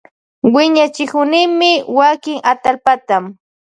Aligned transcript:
Wiñachikunimi 0.53 1.71
wakin 1.97 2.37
atallpata. 2.51 3.15